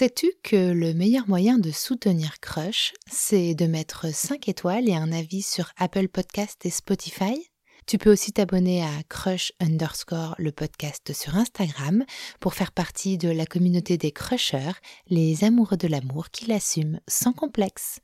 [0.00, 5.12] Sais-tu que le meilleur moyen de soutenir Crush, c'est de mettre 5 étoiles et un
[5.12, 7.50] avis sur Apple Podcast et Spotify?
[7.86, 12.06] Tu peux aussi t'abonner à Crush underscore le podcast sur Instagram
[12.40, 14.72] pour faire partie de la communauté des crushers,
[15.08, 17.98] les amoureux de l'amour qui l'assument sans complexe.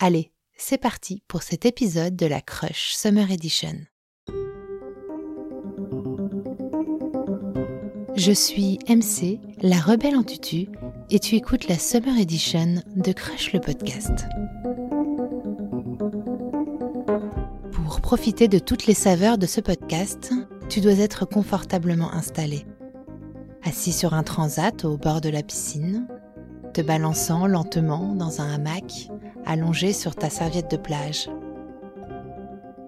[0.00, 3.86] Allez, c'est parti pour cet épisode de la Crush Summer Edition.
[8.18, 10.66] Je suis MC, la rebelle en tutu,
[11.08, 14.26] et tu écoutes la Summer Edition de Crush le podcast.
[17.70, 20.32] Pour profiter de toutes les saveurs de ce podcast,
[20.68, 22.66] tu dois être confortablement installé.
[23.62, 26.08] Assis sur un transat au bord de la piscine,
[26.74, 29.10] te balançant lentement dans un hamac
[29.46, 31.30] allongé sur ta serviette de plage.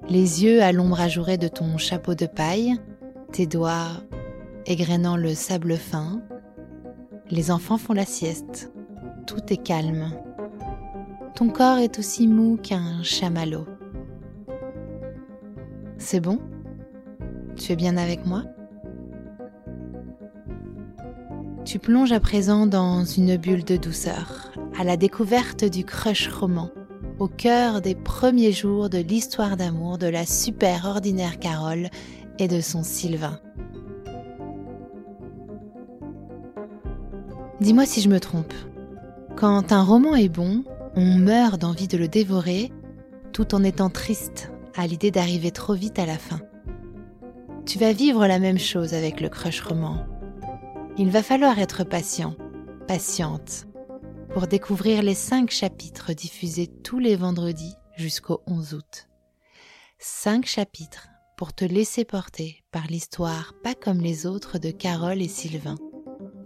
[0.09, 2.75] Les yeux à l'ombre ajourée de ton chapeau de paille,
[3.31, 4.03] tes doigts
[4.71, 6.23] égrenant le sable fin.
[7.29, 8.73] Les enfants font la sieste.
[9.27, 10.13] Tout est calme.
[11.35, 13.67] Ton corps est aussi mou qu'un chamallow.
[15.99, 16.39] C'est bon?
[17.57, 18.45] Tu es bien avec moi?
[21.65, 26.71] Tu plonges à présent dans une bulle de douceur, à la découverte du crush roman,
[27.19, 31.89] au cœur des premiers jours de l'histoire d'amour de la super ordinaire Carole
[32.39, 33.41] et de son Sylvain.
[37.61, 38.55] Dis-moi si je me trompe.
[39.37, 40.65] Quand un roman est bon,
[40.97, 42.73] on meurt d'envie de le dévorer
[43.35, 46.41] tout en étant triste à l'idée d'arriver trop vite à la fin.
[47.67, 50.07] Tu vas vivre la même chose avec le crush roman.
[50.97, 52.35] Il va falloir être patient,
[52.89, 53.67] patiente,
[54.31, 59.09] pour découvrir les cinq chapitres diffusés tous les vendredis jusqu'au 11 août.
[59.99, 65.29] Cinq chapitres pour te laisser porter par l'histoire pas comme les autres de Carole et
[65.29, 65.77] Sylvain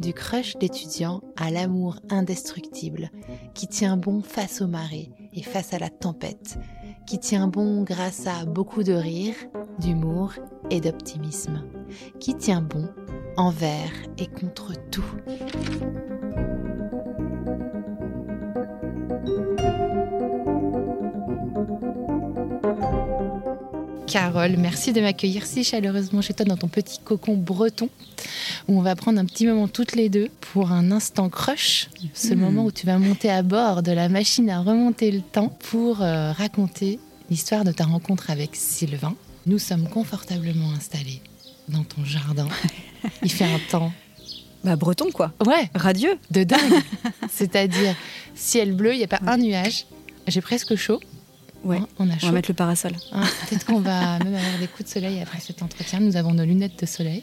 [0.01, 3.11] du crush d'étudiant à l'amour indestructible,
[3.55, 6.59] qui tient bon face aux marées et face à la tempête,
[7.07, 9.35] qui tient bon grâce à beaucoup de rire,
[9.79, 10.35] d'humour
[10.71, 11.65] et d'optimisme,
[12.21, 12.89] qui tient bon
[13.37, 15.05] envers et contre tout.
[24.15, 27.89] Carole, merci de m'accueillir si chaleureusement chez toi dans ton petit cocon breton,
[28.69, 32.33] où on va prendre un petit moment toutes les deux pour un instant crush, ce
[32.33, 32.39] hmm.
[32.39, 36.01] moment où tu vas monter à bord de la machine à remonter le temps pour
[36.01, 39.17] euh, raconter l'histoire de ta rencontre avec Sylvain.
[39.47, 41.21] Nous sommes confortablement installés
[41.69, 42.47] dans ton jardin.
[43.25, 43.93] Il fait un temps
[44.63, 45.33] bah, breton, quoi.
[45.45, 45.69] Ouais.
[45.75, 46.21] Radieux.
[46.31, 46.83] De dingue.
[47.33, 47.97] C'est-à-dire,
[48.37, 49.87] ciel bleu, il n'y a pas un nuage.
[50.29, 51.01] J'ai presque chaud.
[51.65, 52.93] Ouais, hein, on, a va mettre le parasol.
[53.13, 56.01] Hein, peut-être qu'on va même avoir des coups de soleil après cet entretien.
[56.01, 57.23] Nous avons nos lunettes de soleil.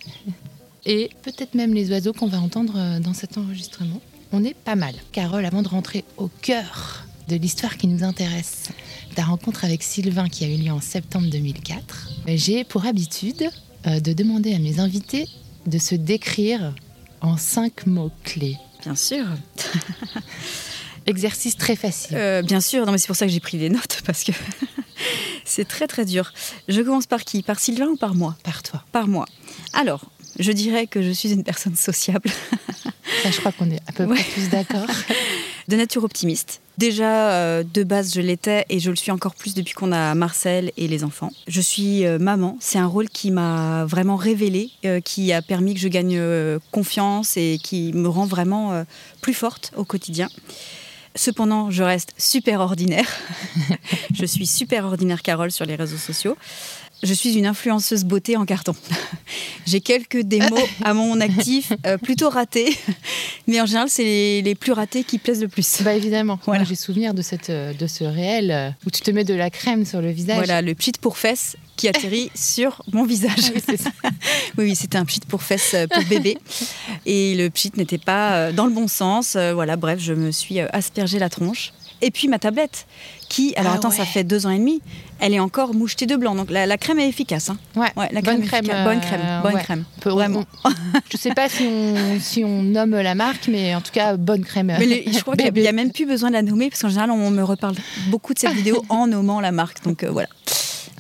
[0.86, 4.02] Et peut-être même les oiseaux qu'on va entendre euh, dans cet enregistrement.
[4.32, 4.96] On est pas mal.
[5.12, 8.70] Carole, avant de rentrer au cœur de l'histoire qui nous intéresse,
[9.16, 13.50] ta rencontre avec Sylvain qui a eu lieu en septembre 2004, j'ai pour habitude
[13.86, 15.28] euh, de demander à mes invités
[15.68, 16.74] de se décrire
[17.22, 18.58] en cinq mots-clés.
[18.82, 19.26] Bien sûr.
[21.06, 22.16] Exercice très facile.
[22.16, 24.32] Euh, bien sûr, non, mais c'est pour ça que j'ai pris les notes, parce que
[25.46, 26.32] c'est très très dur.
[26.68, 27.42] Je commence par qui?
[27.42, 28.36] Par Sylvain ou par moi?
[28.44, 28.84] Par toi.
[28.92, 29.26] Par moi.
[29.74, 30.06] Alors,
[30.40, 32.30] je dirais que je suis une personne sociable.
[33.24, 34.88] Ça, je crois qu'on est à peu près tous d'accord.
[35.68, 36.62] De nature optimiste.
[36.78, 40.16] Déjà, euh, de base, je l'étais et je le suis encore plus depuis qu'on a
[40.16, 41.32] Marcel et les enfants.
[41.48, 42.58] Je suis euh, maman.
[42.62, 44.72] C'est un rôle qui m'a vraiment révélée,
[45.04, 46.22] qui a permis que je gagne
[46.72, 48.86] confiance et qui me rend vraiment
[49.22, 50.30] plus forte au quotidien.
[51.16, 53.08] Cependant, je reste super ordinaire.
[54.14, 56.38] je suis super ordinaire Carole sur les réseaux sociaux.
[57.04, 58.76] Je suis une influenceuse beauté en carton.
[59.66, 62.78] J'ai quelques démos à mon actif, euh, plutôt ratés,
[63.48, 65.82] mais en général, c'est les, plus ratés qui plaisent le plus.
[65.82, 66.40] Bah évidemment.
[66.46, 66.64] Voilà.
[66.64, 69.50] J'ai souvenir de, cette, euh, de ce réel euh, où tu te mets de la
[69.50, 70.38] crème sur le visage.
[70.38, 73.52] Voilà, le pchit pour fesses qui atterrit sur mon visage.
[73.68, 73.78] oui,
[74.60, 76.38] oui, c'était un pchit pour fesses pour bébé.
[77.08, 79.36] Et le pchit n'était pas dans le bon sens.
[79.36, 81.72] Voilà, bref, je me suis aspergé la tronche.
[82.02, 82.88] Et puis ma tablette,
[83.30, 84.82] qui, alors ah attends, ça fait deux ans et demi,
[85.20, 86.36] elle est encore mouchetée de blanc.
[86.36, 87.50] Donc la, crème est efficace.
[87.50, 87.58] Hein.
[87.76, 88.66] Ouais, la bonne crème.
[88.66, 89.42] bonne crème.
[89.44, 89.86] bonne crème.
[90.04, 90.46] Vraiment.
[91.12, 94.44] je sais pas si on, si on nomme la marque, mais en tout cas, bonne
[94.44, 94.76] crème.
[94.80, 97.12] Mais je crois qu'il n'y a, même plus besoin de la nommer, parce qu'en général,
[97.12, 97.76] on me reparle
[98.08, 99.84] beaucoup de cette vidéo en nommant la marque.
[99.84, 100.28] Donc euh, voilà.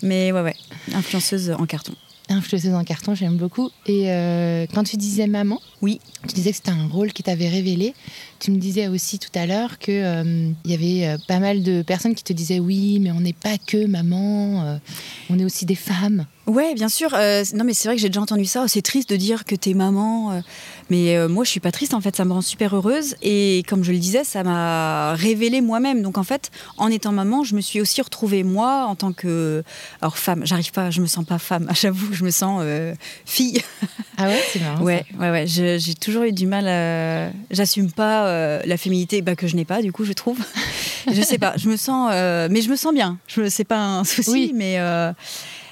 [0.03, 0.55] Mais ouais, ouais,
[0.93, 1.93] influenceuse en carton
[2.31, 3.69] influenceuse en carton, j'aime beaucoup.
[3.85, 7.49] Et euh, quand tu disais maman, oui, tu disais que c'était un rôle qui t'avait
[7.49, 7.93] révélé.
[8.39, 11.63] Tu me disais aussi tout à l'heure que euh, il y avait euh, pas mal
[11.63, 14.79] de personnes qui te disaient oui, mais on n'est pas que maman,
[15.29, 16.25] on est aussi des femmes.
[16.47, 17.13] Ouais, bien sûr.
[17.13, 18.63] Euh, non, mais c'est vrai que j'ai déjà entendu ça.
[18.63, 20.31] Oh, c'est triste de dire que t'es maman.
[20.31, 20.39] euh,
[20.89, 21.93] mais euh, moi, je suis pas triste.
[21.93, 23.15] En fait, ça me rend super heureuse.
[23.21, 26.01] Et comme je le disais, ça m'a révélé moi-même.
[26.01, 29.63] Donc, en fait, en étant maman, je me suis aussi retrouvée moi en tant que.
[30.01, 30.41] Alors, femme.
[30.45, 30.89] J'arrive pas.
[30.89, 31.67] Je me sens pas femme.
[31.79, 32.63] J'avoue, je me sens
[33.25, 33.61] fille.
[34.17, 34.83] Ah ouais, c'est marrant.
[34.83, 35.45] Ouais, ouais, ouais.
[35.47, 37.31] J'ai toujours eu du mal à.
[37.49, 40.37] J'assume pas la féminité bah, que je n'ai pas, du coup, je trouve.
[41.11, 41.53] je sais pas.
[41.57, 42.11] Je me sens.
[42.51, 43.17] Mais je me sens bien.
[43.27, 44.51] Je C'est pas un souci, Oui.
[44.53, 44.77] mais.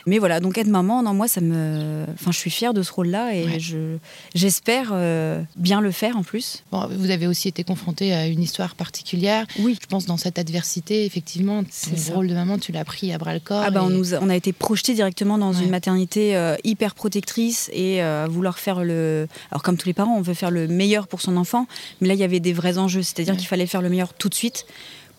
[0.10, 2.06] Mais voilà, donc être maman, non, moi, ça me.
[2.16, 3.60] Enfin, je suis fière de ce rôle-là et Ouais.
[3.60, 3.98] je
[4.34, 6.64] j'espère euh, bien le faire en plus.
[6.72, 9.46] Bon, vous avez aussi été confronté à une histoire particulière.
[9.60, 9.78] Oui.
[9.80, 12.14] Je pense dans cette adversité, effectivement, C'est ça.
[12.16, 13.62] rôle de maman, tu l'as pris à bras le corps.
[13.64, 15.64] Ah bah on, nous a, on a été projeté directement dans Ouais.
[15.64, 19.28] une maternité euh, hyper protectrice et euh, vouloir faire le...
[19.52, 21.68] Alors comme tous les parents, on veut faire le meilleur pour son enfant,
[22.02, 23.40] mais là il y avait des vrais enjeux, c'est-à-dire Ouais.
[23.40, 24.66] qu'il fallait faire le meilleur tout de suite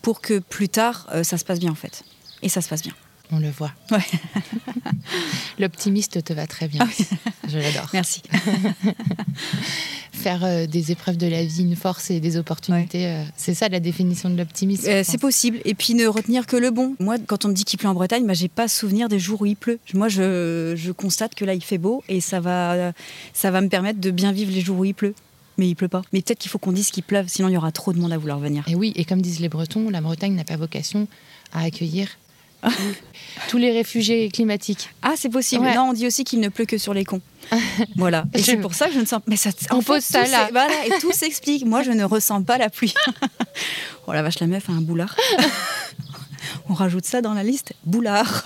[0.01, 2.03] pour que plus tard ça se passe bien en fait.
[2.43, 2.93] Et ça se passe bien.
[3.31, 3.71] On le voit.
[3.91, 3.99] Ouais.
[5.59, 6.87] L'optimiste te va très bien.
[7.47, 7.89] Je l'adore.
[7.93, 8.21] Merci.
[10.11, 13.69] Faire euh, des épreuves de la vie une force et des opportunités, euh, c'est ça
[13.69, 14.89] la définition de l'optimisme.
[14.89, 15.59] Euh, c'est possible.
[15.63, 16.95] Et puis ne retenir que le bon.
[16.99, 19.41] Moi, quand on me dit qu'il pleut en Bretagne, bah, j'ai pas souvenir des jours
[19.41, 19.79] où il pleut.
[19.93, 22.91] Moi, je, je constate que là, il fait beau et ça va,
[23.33, 25.15] ça va me permettre de bien vivre les jours où il pleut.
[25.57, 26.01] Mais il pleut pas.
[26.11, 28.11] Mais peut-être qu'il faut qu'on dise qu'il pleuve, sinon il y aura trop de monde
[28.11, 28.63] à vouloir venir.
[28.67, 31.07] Et oui, et comme disent les Bretons, la Bretagne n'a pas vocation
[31.53, 32.07] à accueillir
[33.49, 34.89] tous- les réfugiés climatiques.
[35.01, 35.65] Ah, c'est possible.
[35.65, 35.75] Ouais.
[35.75, 37.21] Non, on dit aussi qu'il ne pleut que sur les cons.
[37.97, 38.25] voilà.
[38.33, 39.21] Et c'est pour ça que je ne sens.
[39.27, 40.49] Mais ça, On en fait, pose ça là.
[40.51, 41.65] Voilà, et tout s'explique.
[41.65, 42.93] Moi, je ne ressens pas la pluie.
[44.07, 45.15] oh la vache, la meuf a un boulard.
[46.69, 47.73] on rajoute ça dans la liste.
[47.85, 48.43] Boulard.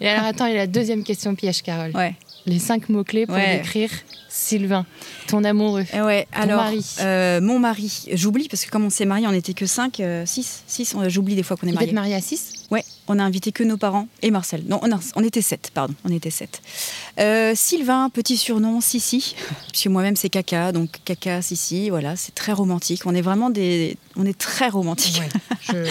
[0.00, 1.92] Et alors attends, il y a la deuxième question piège, Carole.
[1.94, 2.14] Ouais.
[2.46, 3.58] Les cinq mots-clés pour Ouais.
[3.58, 3.90] décrire
[4.28, 4.84] Sylvain,
[5.28, 5.84] ton amoureux.
[5.94, 6.84] Eh ouais, alors, mari.
[7.00, 10.64] euh, mon mari, j'oublie parce que comme on s'est mariés, on n'était que 5, 6,
[10.66, 11.92] 6, j'oublie des fois qu'on est Vous êtes mariés.
[11.92, 14.64] marié à 6 Ouais, on a invité que nos parents et Marcel.
[14.68, 16.62] Non, on, a- on était 7, pardon, on était 7.
[17.54, 19.34] Sylvain, petit surnom, Sissi,
[19.72, 23.02] puisque moi-même c'est Caca, donc Caca, Sissi, voilà, c'est très romantique.
[23.06, 23.96] On est vraiment des...
[24.16, 25.20] On est très romantique.
[25.62, 25.84] je,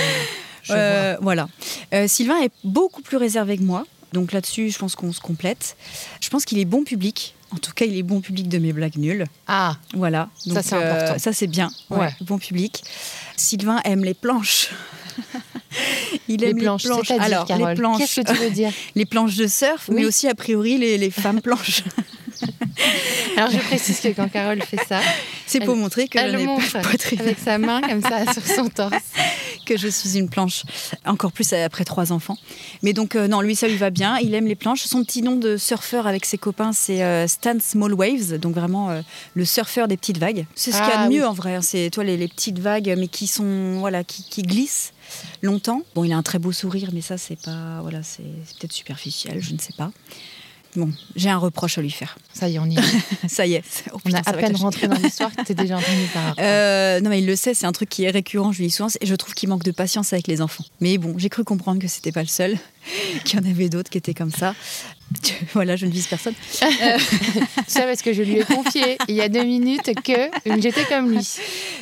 [0.63, 1.47] je Euh, voilà.
[1.93, 3.85] Euh, Sylvain est beaucoup plus réservé que moi.
[4.13, 5.75] Donc là-dessus, je pense qu'on se complète.
[6.21, 7.33] Je pense qu'il est bon public.
[7.51, 9.25] En tout cas, il est bon public de mes blagues nulles.
[9.47, 10.29] Ah, Voilà.
[10.37, 11.19] Ça, Donc, c'est euh, important.
[11.19, 11.69] ça, c'est bien.
[11.89, 12.15] Ouais, Ouais.
[12.21, 12.83] Bon public.
[13.37, 14.69] Sylvain aime les planches.
[16.27, 17.11] il les aime planches, les planches.
[17.19, 19.95] Alors, Carole, les planches, qu'est-ce que tu veux dire les planches de surf, Oui.
[19.95, 21.83] mais aussi, a priori, les, les femmes planches.
[23.37, 24.99] Alors je précise que quand Carole fait ça,
[25.45, 28.31] C'est pour montrer que elle je montre pas de poitrine, avec sa main comme ça
[28.33, 28.93] sur son torse.
[29.65, 30.63] Que je suis une planche.
[31.05, 32.37] Encore plus après trois enfants.
[32.81, 34.17] Mais donc, euh, non, lui, ça lui va bien.
[34.19, 34.83] Il aime les planches.
[34.83, 38.37] Son petit nom de surfeur avec ses copains, c'est euh, Stan Small Waves.
[38.39, 39.01] Donc, vraiment, euh,
[39.33, 40.45] le surfeur des petites vagues.
[40.55, 41.25] C'est ce qu'il y a Ah, de mieux oui.
[41.27, 41.55] en vrai.
[41.55, 41.61] hein.
[41.61, 44.93] C'est toi les, les petites vagues, mais qui sont voilà, qui, qui glissent
[45.41, 45.81] longtemps.
[45.95, 49.41] Bon, il a un très beau sourire, mais ça, c'est pas voilà, c'est peut-être superficiel,
[49.41, 49.91] je ne sais pas.
[50.75, 52.17] Bon, j'ai un reproche à lui faire.
[52.33, 53.27] Ça y est, on y est.
[53.27, 53.63] ça y est.
[53.93, 57.09] oh On a à peine rentré dans l'histoire que t'es déjà entendu par Euh, non,
[57.09, 59.05] mais il le sait, c'est un truc qui est récurrent, je lui dis souvent, et
[59.05, 60.63] je trouve qu'il manque de patience avec les enfants.
[60.81, 62.57] Mais bon, j'ai cru comprendre que c'était pas le seul,
[63.25, 64.55] qu'il y en avait d'autres qui étaient comme ça.
[65.53, 66.33] voilà, je ne vise personne.
[67.67, 71.11] Ça parce que je lui ai confié il y a deux minutes que j'étais comme
[71.11, 71.27] lui.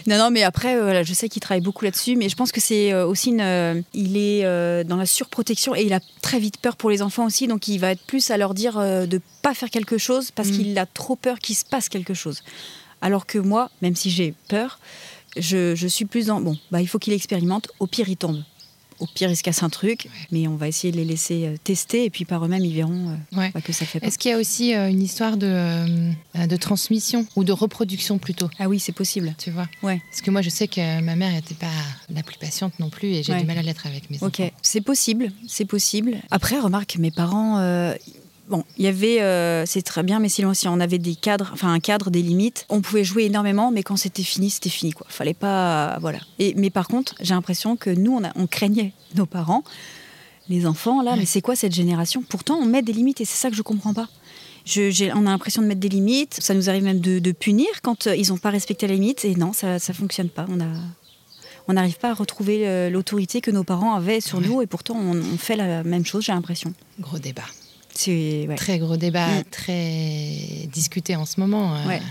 [0.08, 2.52] Non, non, mais après, euh, voilà, je sais qu'il travaille beaucoup là-dessus, mais je pense
[2.52, 3.42] que c'est euh, aussi une.
[3.42, 7.02] euh, il est euh, dans la surprotection et il a très vite peur pour les
[7.02, 9.98] enfants aussi, donc il va être plus à leur dire euh, de pas faire quelque
[9.98, 10.52] chose parce Mm.
[10.58, 12.42] qu'il a trop peur qu'il se passe quelque chose.
[13.02, 14.80] Alors que moi, même si j'ai peur,
[15.38, 16.42] je, je suis plus dans.
[16.42, 18.44] Bon, bah, il faut qu'il expérimente, au pire, il tombe.
[19.02, 21.56] Au pire, il se casse un truc, mais on va essayer de les laisser euh,
[21.64, 23.52] tester et puis par eux-mêmes, ils verront euh, Ouais.
[23.54, 24.06] bah, que ça fait pas.
[24.06, 28.20] Est-ce qu'il y a aussi euh, une histoire de, euh, de transmission ou de reproduction
[28.20, 28.50] plutôt?
[28.60, 29.34] Ah oui, c'est possible.
[29.40, 29.68] tu vois?
[29.82, 30.00] Ouais.
[30.12, 31.66] Parce que moi, je sais que ma mère n'était pas
[32.14, 33.40] la plus patiente non plus et j'ai Ouais.
[33.42, 34.52] du mal à l'être avec mes Ok, enfants.
[34.62, 36.18] c'est possible, c'est possible.
[36.30, 37.58] Après, remarque, mes parents,
[38.52, 41.50] bon, il y avait, euh, c'est très bien, mais sinon aussi, on avait des cadres,
[41.54, 42.66] enfin un cadre, des limites.
[42.70, 45.08] On pouvait jouer énormément, mais quand c'était fini, c'était fini, quoi.
[45.10, 46.20] Fallait pas, voilà.
[46.38, 49.64] Et mais par contre, j'ai l'impression que nous, on, a- on craignait nos parents,
[50.50, 51.18] les enfants là, Ouais.
[51.20, 52.24] mais c'est quoi cette génération?
[52.28, 54.08] Pourtant, on met des limites et c'est ça que je comprends pas.
[54.66, 56.38] Je- on a l'impression de mettre des limites.
[56.40, 59.26] Ça nous arrive même de, de punir quand euh, ils n'ont pas respecté les limites.
[59.26, 60.46] Et non, ça ne fonctionne pas.
[60.50, 60.68] On a,
[61.68, 64.46] on n'arrive pas à retrouver euh, l'autorité que nos parents avaient sur Ouais.
[64.48, 66.74] nous et pourtant on, on fait la même chose, j'ai l'impression.
[67.00, 67.44] Gros débat.
[67.94, 68.56] C'est ouais.
[68.56, 69.44] Très gros débat, Mm.
[69.52, 71.76] très discuté en ce moment.
[71.76, 71.88] euh.
[71.88, 72.02] Ouais.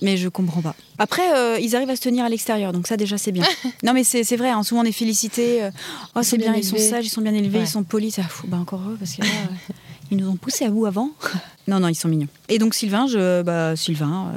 [0.00, 0.76] Mais je comprends pas.
[0.98, 3.42] Après, euh, ils arrivent à se tenir à l'extérieur, donc ça déjà c'est bien.
[3.82, 5.64] non mais c'est c'est vrai, hein, souvent on est félicité.
[5.64, 5.70] euh,
[6.14, 7.64] oh c'est bien, bien ils sont sages, ils sont bien élevés, Ouais.
[7.64, 8.16] ils sont polis.
[8.20, 9.28] Ah, fou, bah encore eux parce que là,
[10.12, 11.10] ils nous ont poussés à bout avant.
[11.66, 12.28] non non, ils sont mignons.
[12.48, 14.32] Et donc Sylvain, je, bah Sylvain,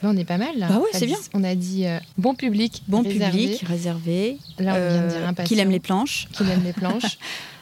[0.00, 0.68] Là, on est pas mal là.
[0.68, 1.18] Bah ouais, c'est bien.
[1.34, 3.30] On a dit euh, bon public, bon réservé.
[3.42, 5.48] public, réservé, Là, on vient de dire impatient.
[5.48, 6.28] qu'il aime les planches.
[6.34, 7.18] qu'il aime les planches.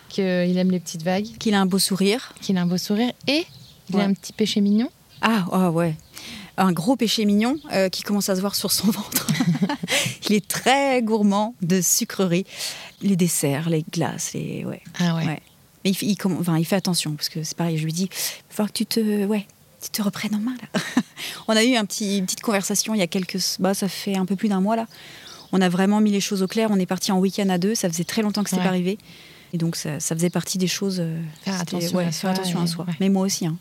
[0.09, 2.33] Qu'il aime les petites vagues, Qu'il a un beau sourire.
[2.41, 3.45] qu'il a un beau sourire et
[3.91, 4.03] il Ouais.
[4.03, 4.89] a un petit péché mignon.
[5.23, 5.95] Ah, ah ouais.
[6.59, 9.27] Un gros péché mignon euh, qui commence à se voir sur son ventre.
[10.29, 12.47] il est très gourmand de sucreries.
[13.03, 14.65] Les desserts, les glaces, les...
[14.65, 14.81] Ouais.
[14.99, 15.27] Ah ouais.
[15.27, 15.43] Ouais.
[15.85, 17.93] Mais il, fait- il comm- enfin, il fait attention, parce que c'est pareil, je lui
[17.93, 19.47] dis, il falloir que tu te, ouais,
[19.83, 20.81] tu te reprennes en main, là.
[21.49, 23.39] On a eu un petit, une petite conversation il y a quelques...
[23.61, 24.87] Bah, ça fait un peu plus d'un mois, là.
[25.53, 26.71] On a vraiment mis les choses au clair.
[26.73, 27.75] On est parti en week-end à deux.
[27.77, 28.67] Ça faisait très longtemps que c'était Ouais.
[28.67, 28.99] pas arrivé.
[29.53, 30.99] Et donc, ça, ça faisait partie des choses...
[31.01, 32.85] euh, Faire attention ouais, à faire soi attention à et- soi.
[32.87, 32.95] ouais.
[33.01, 33.57] Mais moi aussi, hein.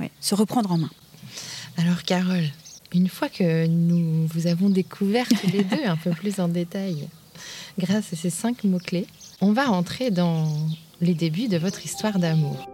[0.00, 0.10] Ouais.
[0.20, 0.90] Se reprendre en main.
[1.76, 2.44] Alors Carole,
[2.92, 7.08] une fois que nous vous avons découvert tous les deux un peu plus en détail,
[7.78, 9.06] grâce à ces cinq mots-clés,
[9.40, 10.48] on va rentrer dans
[11.00, 12.68] les débuts de votre histoire d'amour.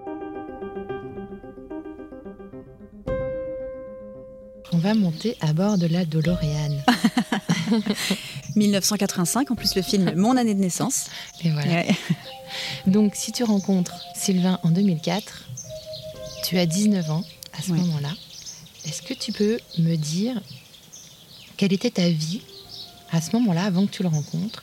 [4.73, 6.80] On va monter à bord de la DeLorean.
[8.57, 11.07] 1985, en plus le film Mon année de naissance.
[11.45, 11.71] Et voilà.
[11.71, 11.89] Ouais.
[12.87, 15.45] Donc, si tu rencontres Sylvain en 2004,
[16.45, 17.25] tu as 19 ans
[17.59, 17.79] à ce Ouais.
[17.79, 18.11] moment-là.
[18.87, 20.41] Est-ce que tu peux me dire
[21.57, 22.41] quelle était ta vie
[23.13, 24.63] à ce moment-là, avant que tu le rencontres?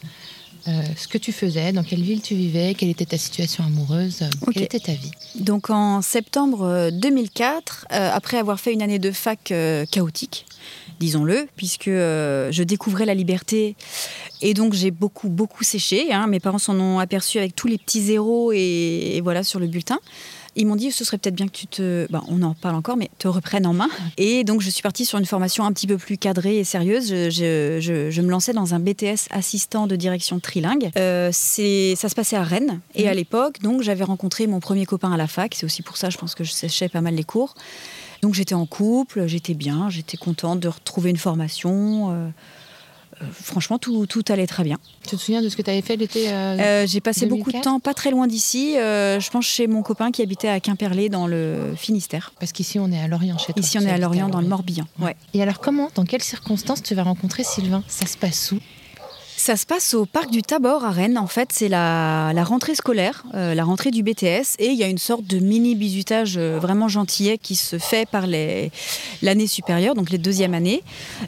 [0.67, 4.23] Euh, Ce que tu faisais, dans quelle ville tu vivais, quelle était ta situation amoureuse,
[4.23, 5.11] euh, quelle était ta vie?
[5.35, 10.45] Donc en septembre euh, 2004, euh, après avoir fait une année de fac euh, chaotique,
[10.99, 13.75] disons-le, puisque euh, je découvrais la liberté
[14.41, 16.11] et donc j'ai beaucoup beaucoup séché.
[16.13, 16.27] hein.
[16.27, 19.67] Mes parents s'en ont aperçu avec tous les petits zéros et, et voilà sur le
[19.67, 19.99] bulletin.
[20.59, 22.97] Ils m'ont dit ce serait peut-être bien que tu te, bah, on en parle encore,
[22.97, 23.89] mais te reprennes en main.
[24.17, 27.09] Et donc je suis partie sur une formation un petit peu plus cadrée et sérieuse.
[27.09, 30.89] Je, je- je- je me lançais dans un BTS assistant de direction trilingue.
[30.97, 32.79] Euh, c'est, ça se passait à Rennes.
[32.95, 33.09] Et Mhm.
[33.09, 35.53] à l'époque, donc j'avais rencontré mon premier copain à la fac.
[35.55, 37.53] C'est aussi pour ça, je pense que je séchais pas mal les cours.
[38.21, 42.11] Donc j'étais en couple, j'étais bien, j'étais contente de retrouver une formation.
[42.11, 42.29] euh,
[43.21, 44.77] euh, franchement, tout, tout allait très bien.
[45.07, 47.53] Tu te souviens de ce que tu avais fait l'été euh, j'ai passé beaucoup de
[47.53, 47.63] 2004?
[47.63, 48.73] temps, pas très loin d'ici.
[48.75, 52.31] je pense chez mon copain qui habitait à Quimperlé dans le Finistère.
[52.39, 53.61] Parce qu'ici, on est à Lorient chez toi.
[53.61, 54.85] Ici, on est à Lorient, dans le Morbihan.
[54.99, 55.15] Ouais.
[55.33, 57.83] Et alors, comment, dans quelles circonstances tu vas rencontrer Sylvain?
[57.87, 58.59] Ça se passe où?
[59.39, 61.15] Ça se passe au parc du Tabor à Rennes.
[61.19, 64.57] En fait, c'est la, rentrée scolaire, euh, la rentrée du BTS.
[64.57, 68.09] Et il y a une sorte de mini bisutage euh, vraiment gentillet qui se fait
[68.09, 70.81] par l'année supérieure, donc les deuxièmes années.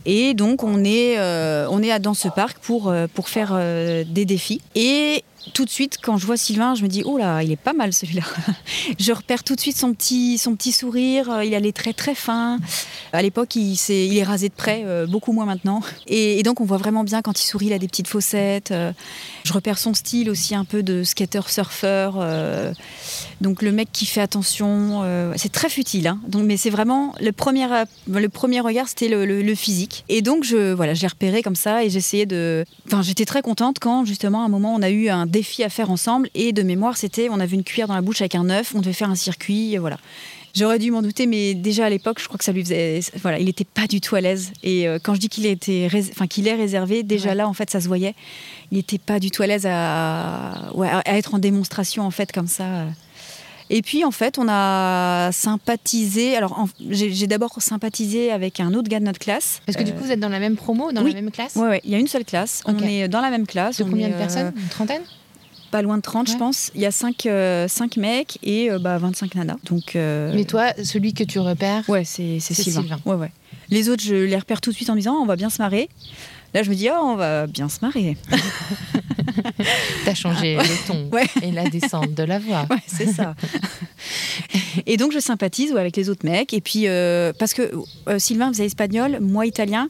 [0.07, 3.55] Et donc, on est, euh, dans ce parc pour, pour faire
[4.05, 4.61] des défis.
[4.73, 7.55] Et tout de suite, quand je vois Sylvain, je me dis, oh là, il est
[7.57, 8.23] pas mal celui-là.
[8.99, 11.29] je repère tout de suite son petit, son petit sourire.
[11.31, 12.57] Euh, Il a les traits très fins.
[13.13, 13.77] À l'époque, il,
[14.17, 15.81] est rasé de près, euh, beaucoup moins maintenant.
[16.07, 18.71] Et, donc, on voit vraiment bien quand il sourit, il a des petites fossettes.
[18.71, 18.91] euh,
[19.43, 22.23] je repère son style aussi un peu de skater-surfeur.
[23.41, 25.03] donc, le mec qui fait attention.
[25.35, 26.19] c'est très futile, hein.
[26.27, 27.67] donc, mais c'est vraiment le premier,
[28.07, 30.05] le premier regard, c'était le physique.
[30.09, 32.65] Et donc, je, voilà, je l'ai repéré comme ça et j'essayais de.
[32.87, 35.69] Enfin, j'étais très contente quand, justement, à un moment, on a eu un défi à
[35.69, 36.29] faire ensemble.
[36.35, 38.79] Et de mémoire, c'était on avait une cuillère dans la bouche avec un œuf, on
[38.79, 39.97] devait faire un circuit, voilà.
[40.55, 43.01] J'aurais dû m'en douter, mais déjà à l'époque, je crois que ça lui faisait.
[43.21, 44.51] Voilà, il n'était pas du tout à l'aise.
[44.63, 47.35] Et euh, quand je dis qu'il était, enfin qu'il est réservé, déjà Ouais.
[47.35, 48.15] là, en fait, ça se voyait.
[48.71, 52.31] Il n'était pas du tout à l'aise à, ouais, à être en démonstration, en fait,
[52.31, 52.85] comme ça.
[53.69, 56.35] Et puis, en fait, on a sympathisé.
[56.35, 59.61] Alors, j'ai d'abord sympathisé avec un autre gars de notre classe.
[59.67, 61.13] Parce que du Euh, coup, vous êtes dans la même promo, dans oui.
[61.13, 62.63] la même classe ouais, il y a une seule classe.
[62.65, 63.77] On est dans la même classe.
[63.77, 64.47] De on combien est, de personnes?
[64.47, 65.01] Euh, Une trentaine?
[65.71, 66.33] Pas loin de 30, Ouais.
[66.33, 66.71] je pense.
[66.75, 67.27] Il y a 5,
[67.97, 69.55] mecs et euh, bah, 25 nanas.
[69.65, 72.81] Donc, euh, Mais toi, celui que tu repères, Ouais, c'est c'est C'est Sylvain.
[72.81, 72.99] Sylvain.
[73.05, 73.31] Ouais, ouais.
[73.69, 75.49] Les autres, je les repère tout de suite en me disant, Ah, on va bien
[75.49, 75.89] se marrer.
[76.55, 78.17] Là, je me dis, oh, on va bien se marrer.
[80.05, 81.27] t'as changé le ton Ouais.
[81.43, 82.65] et la descente de la voix.
[82.71, 83.35] Ouais, c'est ça.
[84.87, 86.53] et donc, je sympathise avec les autres mecs.
[86.53, 87.71] Et puis, euh, parce que
[88.07, 89.89] euh, Sylvain faisait espagnol, moi italien.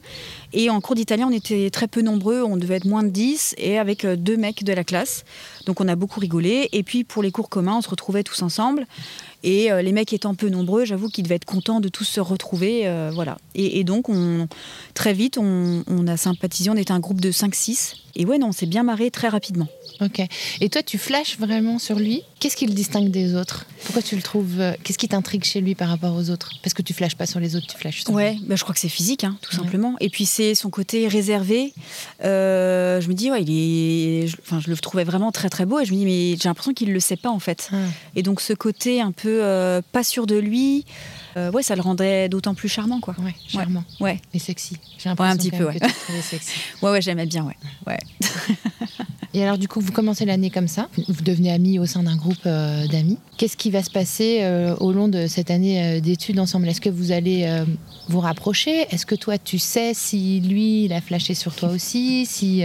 [0.52, 2.42] Et en cours d'italien, on était très peu nombreux.
[2.42, 5.24] On devait être moins de 10 et avec euh, deux mecs de la classe.
[5.66, 6.68] Donc, on a beaucoup rigolé.
[6.72, 8.86] Et puis, pour les cours communs, on se retrouvait tous ensemble.
[9.42, 12.20] Et euh, les mecs étant peu nombreux, j'avoue qu'ils devaient être contents de tous se
[12.20, 12.86] retrouver.
[12.86, 13.38] euh, voilà.
[13.54, 14.48] Et, donc, on,
[14.94, 16.70] très vite, on, on a sympathisé.
[16.70, 17.94] On était un groupe de 5-6.
[18.20, 19.66] Et ouais, non, on s'est bien marré très rapidement.
[20.02, 20.20] Ok.
[20.60, 22.22] Et toi, tu flashes vraiment sur lui?
[22.38, 23.64] Qu'est-ce qui le distingue des autres?
[23.84, 26.50] Pourquoi tu le trouves euh, Qu'est-ce qui t'intrigue chez lui par rapport aux autres?
[26.62, 28.42] Parce que tu flashes pas sur les autres, tu flashes sur Ouais, lui.
[28.46, 29.62] bah, je crois que c'est physique, hein, tout Ouais.
[29.62, 29.94] simplement.
[30.00, 31.72] Et puis c'est son côté réservé.
[32.24, 34.26] Euh, je me dis, ouais, il est.
[34.26, 35.80] je- Enfin, je le trouvais vraiment très très beau.
[35.80, 37.70] Et je me dis, mais j'ai l'impression qu'il le sait pas en fait.
[37.72, 37.76] Ah.
[38.16, 40.84] Et donc ce côté un peu euh, pas sûr de lui,
[41.36, 43.14] euh, ouais, ça le rendait d'autant plus charmant, quoi.
[43.18, 43.84] Ouais, charmant.
[44.00, 44.76] Ouais, Et sexy.
[44.98, 45.74] J'ai l'impression un petit peu, ouais.
[45.74, 46.60] que tu le trouvais sexy.
[46.82, 47.56] ouais, ouais, j'aimais bien, ouais.
[47.86, 47.98] ouais.
[49.32, 50.88] Et alors, du coup, vous commencez l'année comme ça.
[51.08, 53.18] Vous devenez amis au sein d'un groupe euh, d'amis.
[53.36, 56.68] Qu'est-ce qui va se passer euh, au long de cette année euh, d'études ensemble?
[56.68, 57.48] Est-ce que vous allez
[58.08, 58.86] vous rapprocher?
[58.90, 62.26] Est-ce que toi, tu sais si lui, il a flashé sur toi aussi?
[62.26, 62.62] Si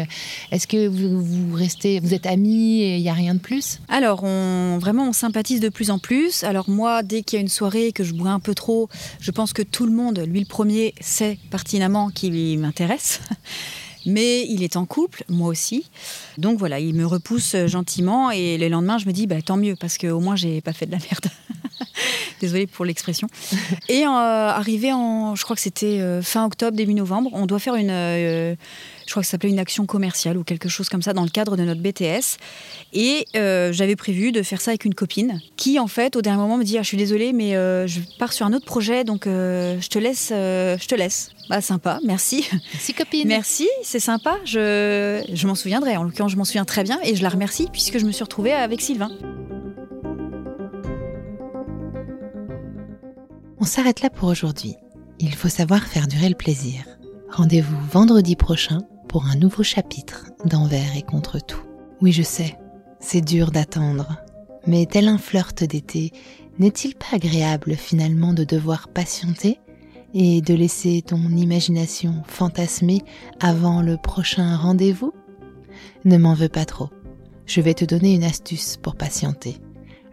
[0.52, 3.80] Est-ce que vous, vous, restez, vous êtes amis et il n'y a rien de plus?
[3.88, 6.44] Alors, vraiment, on sympathise de plus en plus.
[6.44, 9.30] Alors, moi, dès qu'il y a une soirée que je bois un peu trop, je
[9.32, 13.22] pense que tout le monde, lui le premier, sait pertinemment qu'il m'intéresse.
[14.06, 15.90] Mais il est en couple, moi aussi.
[16.38, 19.76] Donc voilà, il me repousse gentiment et le lendemain, je me dis bah, tant mieux
[19.76, 21.28] parce qu'au moins, j'ai pas fait de la merde.
[22.42, 23.28] Désolée pour l'expression.
[23.90, 27.60] Et euh, arrivé en, je crois que c'était euh, fin octobre, début novembre, on doit
[27.60, 28.56] faire une, euh,
[29.06, 31.30] je crois que ça s'appelait une action commerciale ou quelque chose comme ça dans le
[31.30, 32.38] cadre de notre BTS.
[32.94, 36.58] Et j'avais prévu de faire ça avec une copine qui, en fait, au dernier moment,
[36.58, 37.52] me dit ah, Je suis désolée, mais
[37.88, 40.30] je pars sur un autre projet, donc je te laisse.
[40.30, 41.32] je te laisse.
[41.50, 42.48] Bah, sympa, merci.
[42.74, 43.28] Merci, copine.
[43.28, 44.38] Merci, c'est sympa.
[44.46, 45.96] Je, je m'en souviendrai.
[45.98, 48.24] En l'occurrence, je m'en souviens très bien et je la remercie puisque je me suis
[48.24, 49.12] retrouvée avec Sylvain.
[53.60, 54.76] On s'arrête là pour aujourd'hui.
[55.20, 56.84] Il faut savoir faire durer le plaisir.
[57.30, 58.80] Rendez-vous vendredi prochain
[59.16, 61.62] pour un nouveau chapitre d'Envers et contre tout.
[62.02, 62.58] Oui, je sais,
[63.00, 64.18] c'est dur d'attendre.
[64.68, 66.12] Mais tel un flirt d'été,
[66.60, 69.62] n'est-il pas agréable finalement de devoir patienter
[70.14, 73.04] et de laisser ton imagination fantasmer
[73.40, 75.14] avant le prochain rendez-vous?
[76.04, 76.90] Ne m'en veux pas trop.
[77.46, 79.62] Je vais te donner une astuce pour patienter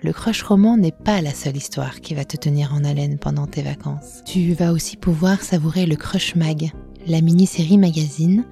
[0.05, 3.47] le crush roman n'est pas la seule histoire qui va te tenir en haleine pendant
[3.47, 4.23] tes vacances.
[4.27, 6.73] Tu vas aussi pouvoir savourer le Crush Mag,
[7.07, 8.45] la mini-série magazine,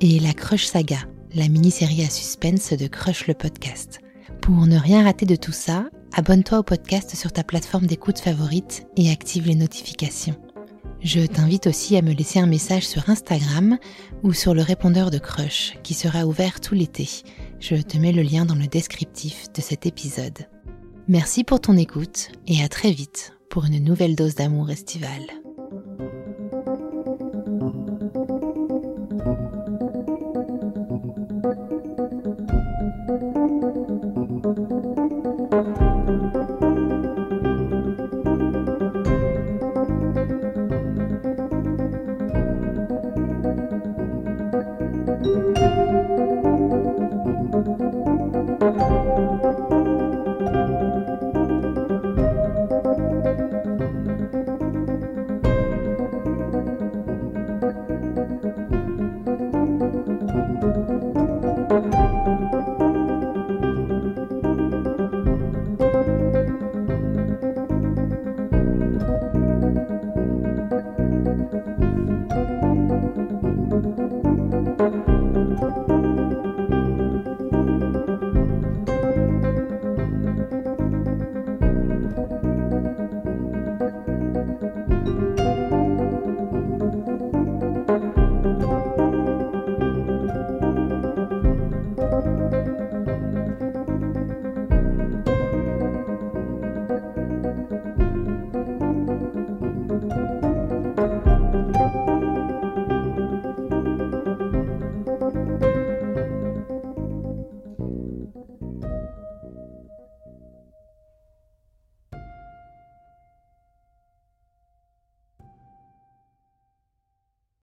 [0.00, 0.98] et la Crush Saga,
[1.34, 4.00] la mini-série à suspense de Crush le podcast.
[4.40, 8.86] Pour ne rien rater de tout ça, abonne-toi au podcast sur ta plateforme d'écoute favorite
[8.96, 10.36] et active les notifications.
[11.00, 13.78] Je t'invite aussi à me laisser un message sur Instagram
[14.22, 17.08] ou sur le répondeur de Crush qui sera ouvert tout l'été.
[17.60, 20.46] Je te mets le lien dans le descriptif de cet épisode.
[21.08, 25.20] Merci pour ton écoute et à très vite pour une nouvelle dose d'amour estival.